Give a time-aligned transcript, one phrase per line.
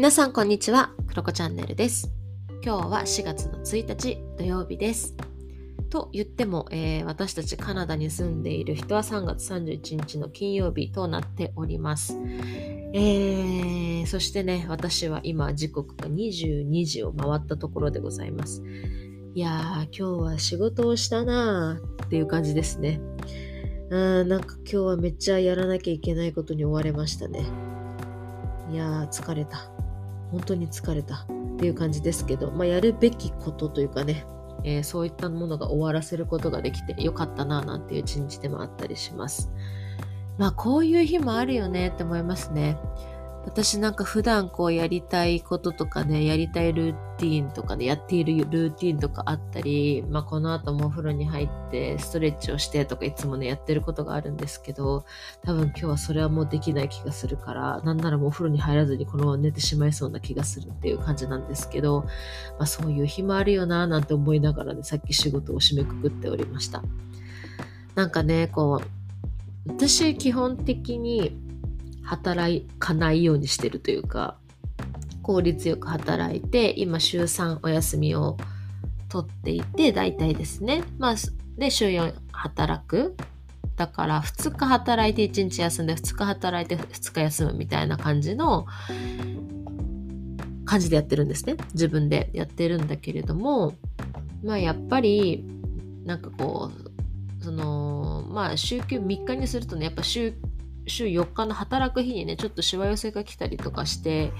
[0.00, 2.10] 皆さんこんにちは、クロコチャンネルです。
[2.64, 5.14] 今日は4月の1日土曜日です。
[5.90, 12.16] と言っても、えー、私たちカナダに住んでいる人は3月31日の金曜日となっております。
[12.94, 18.62] えー、そしてね、私は今時刻が22時を回ったところでございます。
[19.34, 23.02] いやー、今日は仕事をしたなーっていう感じですね。
[23.90, 27.44] うん、なんか今日はめっちゃやらなきゃいけないことに追われましたね。
[28.72, 29.70] いやー、疲れた。
[30.30, 31.26] 本当に疲れたっ
[31.58, 34.24] ていう感じですけど、まあ、やるべきことというかね、
[34.64, 39.50] えー、そういったものが終わらせることができてよかったななんていう一日でもあったりします。
[40.38, 42.78] まあこういう日もあるよねって思いますね。
[43.44, 55.04] 私なんか普段こうやりたいこととかね、やりたいルーティンとかね、やっているルーティンとかあったり、まあこの後もお風呂に入ってストレッチをしてとかいつもね、やってることがあるんですけど、
[55.42, 62.02] 多分今日はそれはもうできない気がするから、なんならもうお風呂に入らずにこのまま寝てしまいそうな気がするっていう感じなんですけど、
[62.58, 66.82] まあそういう日もあるよななんて思いながらね、さっき仕事を締めくくっておりました。
[67.94, 71.49] なんかね、こう、私基本的に
[72.02, 74.36] 働かないようにしてるというか
[75.22, 78.36] 効率よく働いて今週3お休みを
[79.08, 80.82] 取っていて大体ですね。
[80.98, 81.14] まあ
[81.56, 83.16] で週4働く。
[83.76, 88.66] だから2日働いて1日休んで2日働いて2日休むみたいな感じの
[90.66, 91.56] 感じでやってるんですね。
[91.72, 93.74] 自分でやってるんだけれども。
[94.42, 95.44] まあやっぱり
[96.04, 96.70] なんかこ
[97.40, 100.34] うそのまあ週休3日にするとねやっぱ週
[100.86, 104.32] 週4日の働く日にね、ちょっとしわ寄せが来たりとかして、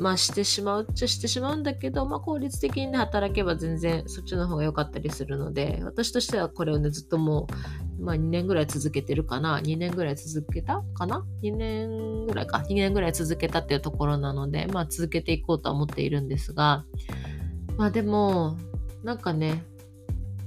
[0.00, 7.46] まあしてしまうっちゃしてしまうんだけど、まあ効率的にね、働けば全然そっちの方が良かったりするので、私としてはこれをね、ずっとも
[8.00, 12.64] う、まあ2年ぐらい続けてるかな ?2 年ぐらい続けたかな ?2 年ぐらいか。
[12.66, 16.86] 2年ぐらい続けたっていうところなので、まあ続けていこうとは思っているんですが、
[17.76, 18.56] まあでも、
[19.04, 19.64] なんかね、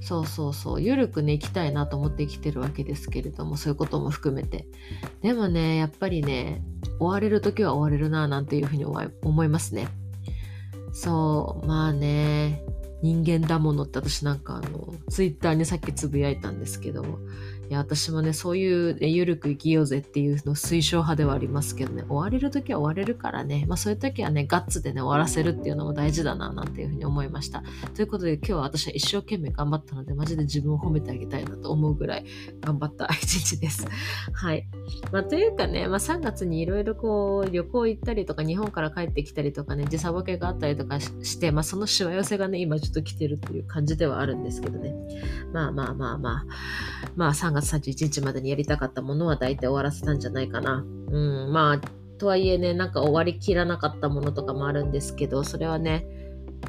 [0.04, 4.68] そうそうそう、緩くね、生きたいなと思って生きてるわけですけれども、そういうことも含めて。
[5.22, 6.62] でもね、やっぱりね、
[7.00, 9.88] 追われる時は追われるな、なんていうふうに思いますね。
[10.92, 12.62] そう、まあね、
[13.00, 17.18] 人間だものって私なんかあの、ツイッターにさっきつぶやいたんですけども、
[17.70, 27.62] いや、私もね、そういう、ね、ゆるく生きようぜっていうの推奨派ではありますけどね、終われる時は終われるからね、まあそういう時はね、ガッツでね、終わらせるっていうのも大事だな、なんていうふうに思いました。
[27.94, 32.24] ということで今日は私は一生懸命頑張ったので、マジで自分を褒めてあげたいなと思うぐらい
[32.60, 33.86] 頑張った 一日です。
[34.32, 34.66] はい。
[35.12, 44.94] まあというかね、まあ3月にいろいろこう、旅行行ったりとか、日本から帰ってきたりとかね、時差ボケがあったりとかして、まあそのしわ寄せがね、今ちょっと来てるっていう感じではあるんですけどね。
[45.52, 46.44] まあまあまあまあ、
[47.16, 50.84] まあ3月31日までにやりたかったものは大体終わらせたんじゃないかな。
[51.10, 51.80] うん、まあ、
[52.18, 56.06] とはいえね、なんか終わりきらなかったものとかもあるんですけど、それはね、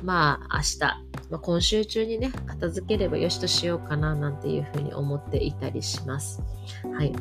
[0.04, 6.42] まあ明日、まあ、今週中にね、片付ければよしとしようかななんていうふうに思っていたりします。
[6.94, 7.14] はい。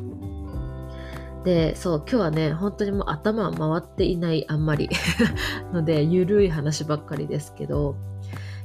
[1.44, 4.88] で、そう、今日はね、本当にもう頭回っていない、あんまり
[5.72, 7.96] ので、ゆるい話ばっかりですけど、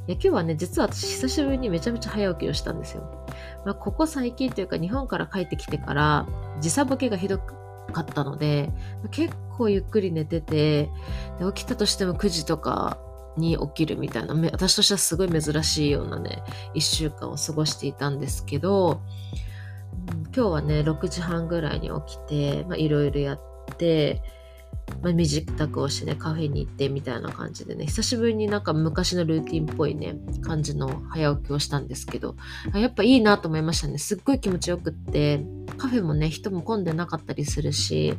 [0.07, 3.27] いや今日はね、実は私久しぶりにめちゃめちゃ早起きをしたんですよ。
[3.65, 6.25] まあ、ここ最近というか日本から帰ってきてから
[6.61, 8.71] 時差ボケがひどかったので、
[9.11, 10.89] 結構ゆっくり寝てて、
[11.53, 12.97] 起きたとしても9時とか
[13.37, 16.43] に起きるみたいな、私としてはすごい珍しいようなね、
[16.75, 19.01] 1週間を過ごしていたんですけど、
[20.35, 23.39] 今日はね、6時半ぐらいに起きて、いろいろやっ
[23.77, 24.21] て、
[25.01, 32.35] まあ、身支度をしてね、カフェに行ってみたいな感じでね、久しぶりになんか昔のルーティンっぽいね、感じの早起きをしたんですけど、
[32.73, 33.97] やっぱいいなと思いましたね。
[33.97, 35.45] すっごい気持ちよくって、
[35.77, 38.13] カフェもね、人も混んでなかったりするし、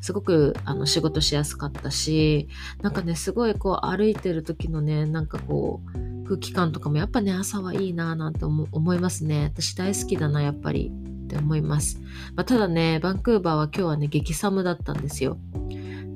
[0.00, 2.48] すごくあの仕事しやすかったし、
[2.82, 9.52] なんかね、すごいこう歩いてる時のね、なんかこう、空気感とかもやっぱね、朝はいいななんて思いますね。
[9.54, 10.90] 私大好きだな、やっぱり。
[11.26, 12.00] って思います。
[12.34, 15.38] まあ、ただね、バンクーバーは今日はね、激寒だったんですよ。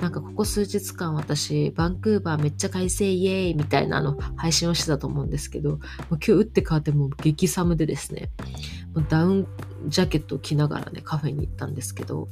[0.00, 5.80] なんかここ数日間私、バンクーバーめっちゃ快晴イエーイみたいなの配信をしてたと思うんですけど、もう
[6.12, 8.30] 今日打って変わってもう激寒でですね、
[8.94, 9.46] もうダウン
[9.86, 12.28] ジャケットを着ながらね、カフェに行ったんですけど、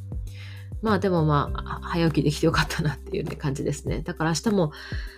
[0.80, 4.00] まあでもまあ、早起きできてよかったなっていうね、感じですね。
[4.00, 4.72] だから明日も、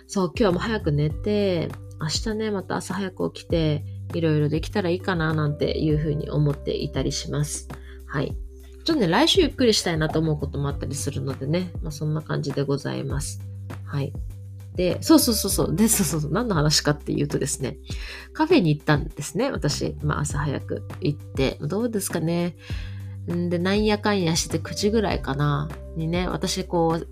[0.07, 1.69] そう、今日はもう早く寝て、
[2.01, 7.69] 明日ね、また朝早く起きて、いろいろできたらいいかななんていうふうに思っていたりします。
[8.07, 8.35] はい。
[8.83, 13.41] ちょっとね、来週ゆっくりしたいなと思うこともあったりするのでね、まあ、そんな感じでございます。
[13.85, 14.13] はい。
[14.75, 15.75] で、そうそうそうそう。
[15.75, 16.31] で、そうそうそう。
[16.31, 17.77] 何の話かっていうとですね、
[18.33, 19.51] カフェに行ったんですね。
[19.51, 21.57] 私、まあ朝早く行って。
[21.61, 22.55] どうですかね。
[23.31, 25.69] んで、なんやかんやして9時ぐらいかな。
[25.97, 27.07] にね、私こう、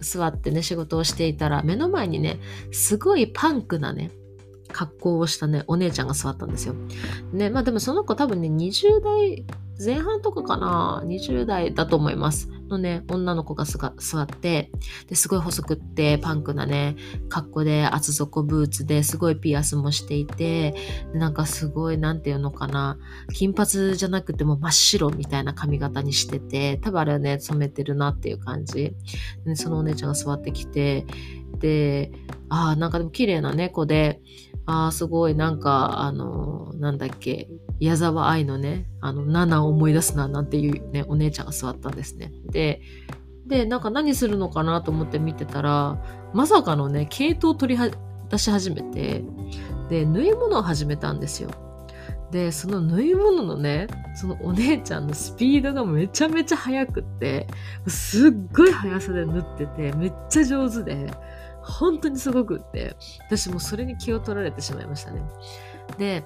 [0.00, 2.40] 座ってね、仕事をしていたら、目の前にね、
[2.72, 4.10] すごいパンクなね、
[4.72, 6.74] 格好をしたね、お姉ちゃんが座ったんですよ。
[7.32, 9.46] ね、まあでもその子多分ね、20代
[9.84, 12.48] 前半とかかな ?20 代だと思います。
[12.70, 14.70] のね、女の子が座って、
[15.08, 16.96] ですごい細くって、パンクなね、
[17.28, 20.74] 格好で厚底ブーツですごいピアスもしていて、
[21.12, 22.98] なんかすごい、なんていうのかな、
[23.34, 28.94] 金髪じゃなくても真っ白みたいな髪型にしてて、多分あれはね、染めてるなっていう感じ。
[29.44, 31.06] でそのお姉ちゃんが座ってきて、
[31.58, 32.12] で、
[32.48, 34.20] ああ、なんかでも綺麗な猫で、
[34.66, 37.48] ああ、すごい、なんか、あの、なんだっけ、
[37.80, 42.32] 矢沢愛のね、あの、ナナを思い出すな、なんていうね、お姉ちゃんが座ったんですね。
[42.50, 42.82] で、
[43.46, 45.98] で、なんか何するのかなと思って見てたら、
[46.34, 47.82] まさかのね、毛糸を取り
[48.28, 49.24] 出し始めて、
[49.88, 51.50] で、縫い物を始めたんですよ。
[52.30, 57.48] で、その縫い物のね、そのお姉ちゃんのスピードがめちゃめちゃ速くって、
[57.88, 61.10] すっごい速さで縫ってて、めっちゃ上手で、
[61.62, 62.94] 本当にすごくって、
[63.26, 65.22] 私もそれに気を取られてしまいましたね。
[65.98, 66.24] で、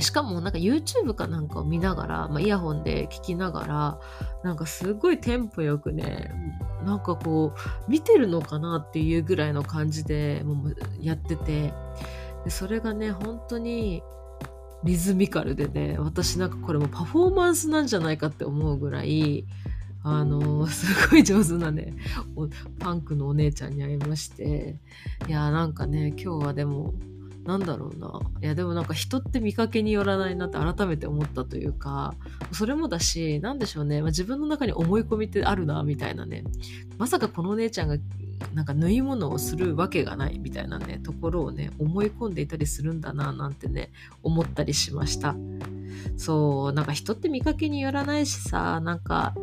[0.00, 4.00] しかもなんか YouTube かなんかを見ながら、まあ、イヤホンで聞きながら、
[4.42, 6.30] なんかすごいテンポよくね、
[6.84, 11.74] なんかこう、見てるのかなっていうぐらいの感じでもうやってて、
[12.44, 14.02] でそれがね、本当に
[14.84, 19.46] リズミカルでね、私なんかこれもパフォーマンスなんじゃないかって思うぐらい、
[20.04, 21.94] あのすごい上手なね
[22.80, 24.80] パンクのお姉ちゃんに会いまして。
[25.28, 26.94] いやなんかね今日はでも
[27.44, 28.20] なんだろうな。
[28.40, 32.14] いやでもなんか人って見かけによらないなって改めて思ったというか
[32.52, 36.44] それもだし何でしょうね、まあ、自分の中に思い込みってあるなみたいなね。
[36.98, 37.96] まさかこの姉ちゃんが
[38.54, 43.90] なんか縫い物をするわけがないみたいなねところをね思い込んでいたりするんだななんてね
[44.22, 45.36] 思ったりしました。
[46.16, 49.34] そうなんか人って見かけによらないしさなんか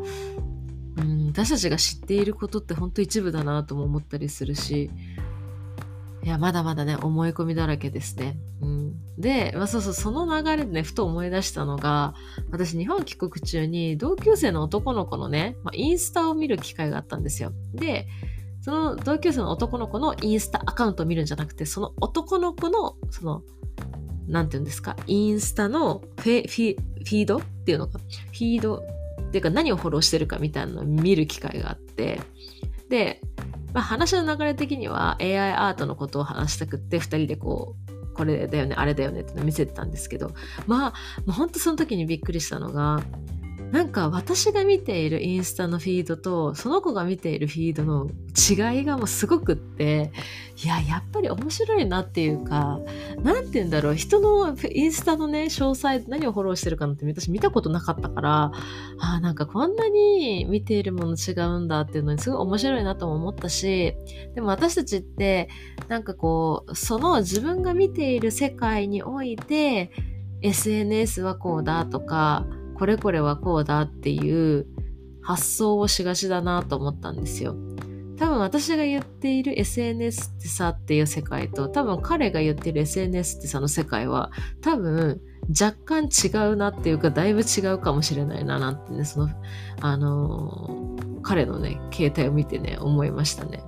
[0.98, 4.90] うん、私たちが知っていることって本当一部だなとも思ったりするし、
[6.24, 8.38] いや、まだまだね、思い込みだらけですね。
[8.62, 12.13] うん、で、まあ、そうそう、その流れでね、ふと思い出したのが、
[12.51, 17.54] 私、日本帰国中に同級生の男の子のね、まあ、インスタを見る機会があったんですよ。
[17.74, 18.07] で、
[18.62, 23.42] その同級生の男の子のインスタアカウントを見るんじゃなくて、その男の子の、その、
[24.27, 27.38] なんて言うんですか、インスタのフェフィフィード？
[27.38, 28.83] っていうのか、フィード？
[29.21, 32.21] っていうか何をフォローしてるかみたいなのを見る機会があって、
[32.89, 33.21] で、
[33.74, 40.31] まあ、話の流れ的には AI アートのことを話したくって2人でこうこれだよねあれだよねって見せてたんですけど
[40.68, 43.01] まあもうほんとその時にびっくりしたのが
[43.71, 50.12] なんか私が見ているインスタのフィードとその子が見ているフィードの違いがもうすごくって
[50.63, 52.80] いややっぱり面白いなっていうか
[53.21, 53.95] 何て言うんだろう。
[53.95, 58.51] 人のインスタのね詳細何をフォローしてるかなんて私見たことなかったから
[59.00, 63.95] あなんかこんなに見ているもの違うんだっていうのにすごい面白いなとも思ったし
[64.33, 65.48] でも私たちって
[65.88, 69.92] なんかこうその自分が見ている世界において
[70.42, 72.45] SNS はこうだとか
[72.80, 74.66] これこれはこうだっていう
[75.22, 77.56] 発想をしがちだなと思ったんですよ。
[78.18, 84.31] 多分私が言っている SNS ってさっていう世界と多分彼が言ってる SNS ってさの世界は
[84.62, 89.30] 多分若干違うなっていうかだいぶ違うかもしれないななんてねその
[89.81, 93.62] あのー、彼のね携帯を見てね思いましたね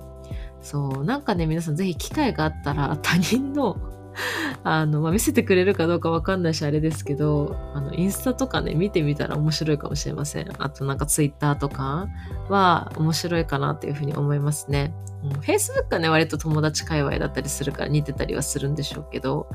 [0.60, 3.78] そうなんかね皆さんぜひ機会があったら他人の
[4.64, 10.48] あの、まあ、見せてくれるかどうかわかんないし、あれですけど、あの、インスタとかね、見てみたら面白いかもしれません。
[10.58, 12.08] あとなんかツイッターとか
[12.48, 14.94] は面白いかなっていうふうに思いますね。
[15.24, 19.48] うん、Facebook はね、割と友達界隈だったりするから似てたりはするんでしょうけど、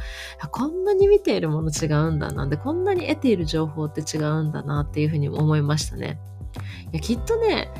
[0.52, 2.50] こんなに見ているもの違うんだなん。
[2.50, 6.20] で、こんなに得ている情報って違うんだなっていうふうに思いましたね。
[6.92, 7.72] いや、きっとね、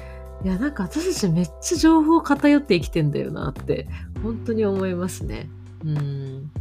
[0.44, 3.88] いや、なんか私たちめっちゃ情報偏って生きてんだよなって、
[4.22, 5.50] 本当に思いますね。
[5.84, 6.52] うん。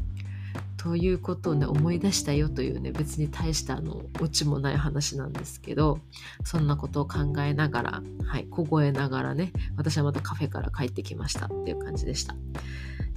[0.86, 5.98] ということをね思い出したよというね別に大したあのオチもない話なんですけど
[6.44, 12.36] そんなことを考えながらはい凍えながらね私はまたカフェから帰ってきましたっていう感じでした。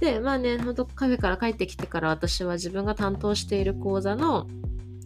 [0.00, 4.48] でまあねほんとカフェから帰ってきてから私は自分が担当している講座の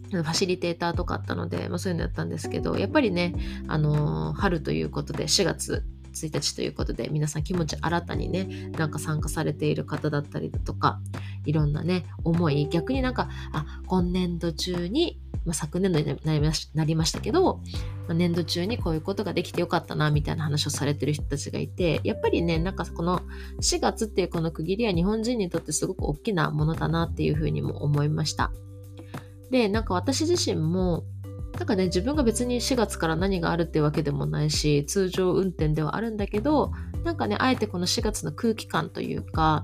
[0.09, 3.35] ファシリテーターとかあったので、まあ、そういうのやったんですけどやっぱりね、
[3.67, 5.83] あの、春ということで4月
[6.15, 10.99] 1日ということで皆さん気持ち新たにねなんか参加されている方だったりだとか
[11.45, 17.61] いろんなね思い逆になんかあ今年度中に、まあ、昨年度になりましたけど、
[18.07, 23.21] まあ、年度中にこういうことができてよかったなみたいな話をされてる人たちがいてやっぱりねなんかこの
[23.61, 28.51] 4月っていうこの区切りは日本人にとってすごく大きなものだなっていうふうにも思いました。
[29.51, 31.03] でなんか私自身も
[31.57, 36.71] なんかね、自分が別に4月から何があるってわけでもないし、通常運転ではあるんだけど、
[37.05, 39.63] なんかね、あえてこの4月の空気感というか、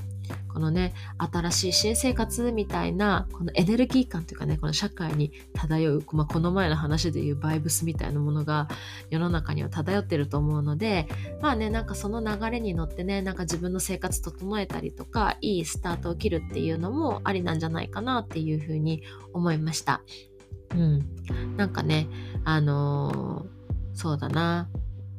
[0.54, 8.68] このね、新しい新生活みたいな、このエネルギー感というかね、この社会に漂う、まあ、この前の話でいうバイブスみたいなものが
[9.10, 11.08] 世の中には漂ってると思うので、
[11.42, 19.04] まあね、なんかその流れに乗ってね、なんか自分の生活整えたりとか、いいスタートを切るっていうのもありなんじゃないかなっていうふうに
[19.34, 20.02] 思いました。
[20.72, 21.58] うん。
[21.58, 22.08] なんかね、
[22.44, 24.70] あのー、そうだな、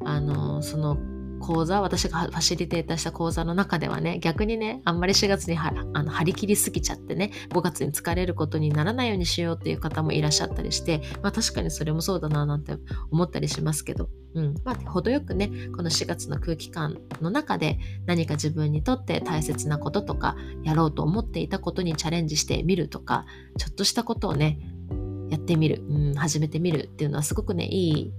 [0.04, 0.98] あのー、その
[1.42, 12.76] 講座私がファシリテーターした講座の中ではね逆にねあんまり4月にはあの張り切りすぎちゃってね5月に疲れることにならないようにしようっていう方もいらっしゃったりして、まあ、確かにそれもそうだななんて
[13.10, 14.54] 思ったりしますけど、うん。
[14.64, 23.26] まあ、程よくねこの4月の空気感の中で何か自分にとって大切なこととかやろうと思っていたことにチャレンジしてみるとか
[23.58, 24.58] ちょっとしたことをね
[25.30, 28.12] やってみる、うん、始めてみるっていうのはすごくねいい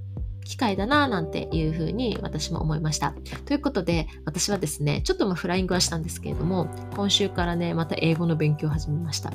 [0.43, 3.13] 機会だななんていうふうに私も思いました。
[3.45, 9.31] ということで私はですねちょっともフライングはしたんですけれども今週からねまた英語の勉強を始めました。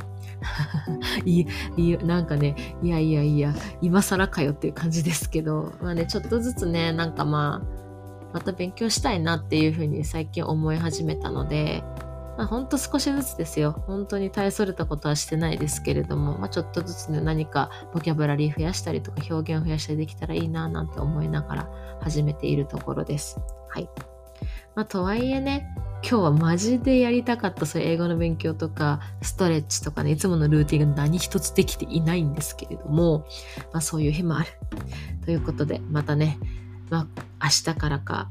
[1.24, 1.46] い
[1.76, 7.78] いなんかねいやいやいや今更かよっていう感じですけどまあねちょっとずつねなんかまあ
[8.32, 11.82] また勉強したいなっていうふうに最近思い始めたので
[12.38, 13.82] まあ、ほんと少しずつですよ。
[13.88, 23.40] 本当に大それたことはしてないですけれども、まあ、ちょっとずつね、何かボキャブラリー増やしたりとか表現を増やしたりできたらいいななんて思いながら始めているところです。
[23.68, 23.90] はい。
[24.76, 25.68] まあ、とはいえね、
[26.08, 33.26] 今日はマジでやりたかったそういう英語の勉強とかストレッチとかねいつものルーティンが何一つできていないんですけれども、
[33.72, 34.48] まあ、そういう日もある
[35.24, 36.38] ということでまたね、
[36.88, 38.30] まあ、明日からか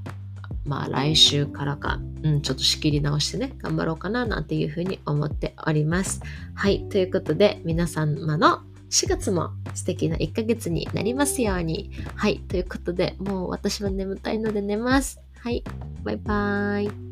[0.67, 6.21] まあ来週からか、うん、ちょっと仕切り直してね、頑張ろうかななんていうふうに思っております。
[6.53, 11.91] はい、ということで皆様の4月も素敵な1ヶ月になりますように。
[12.15, 15.19] はい、ということでもう私は眠たいので寝ます。
[15.39, 15.63] はい、
[16.03, 17.06] バイバーイ。